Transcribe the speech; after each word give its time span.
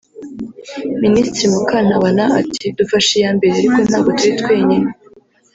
Minisitiri 1.03 1.45
Mukantabana 1.53 2.23
ati 2.41 2.65
“Dufashe 2.77 3.11
iya 3.19 3.31
mbere 3.37 3.51
ariko 3.55 3.79
ntabwo 3.87 4.09
turi 4.17 4.31
twenyine 4.41 4.89